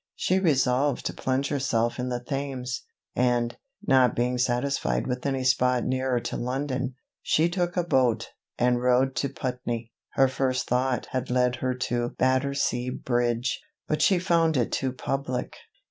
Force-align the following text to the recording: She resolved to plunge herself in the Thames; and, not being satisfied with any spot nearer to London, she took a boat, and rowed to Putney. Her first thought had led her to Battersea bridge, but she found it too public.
She 0.15 0.39
resolved 0.39 1.05
to 1.05 1.13
plunge 1.13 1.49
herself 1.49 1.99
in 1.99 2.09
the 2.09 2.19
Thames; 2.19 2.85
and, 3.15 3.55
not 3.85 4.15
being 4.15 4.39
satisfied 4.39 5.05
with 5.05 5.23
any 5.27 5.43
spot 5.43 5.83
nearer 5.85 6.19
to 6.21 6.37
London, 6.37 6.95
she 7.21 7.47
took 7.47 7.77
a 7.77 7.83
boat, 7.83 8.29
and 8.57 8.81
rowed 8.81 9.15
to 9.17 9.29
Putney. 9.29 9.91
Her 10.13 10.27
first 10.27 10.67
thought 10.67 11.05
had 11.11 11.29
led 11.29 11.57
her 11.57 11.75
to 11.75 12.09
Battersea 12.17 12.89
bridge, 12.89 13.61
but 13.87 14.01
she 14.01 14.17
found 14.17 14.57
it 14.57 14.71
too 14.71 14.91
public. 14.91 15.55